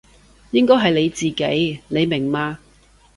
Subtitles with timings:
[0.49, 2.57] 應該係你自己，你明嘛？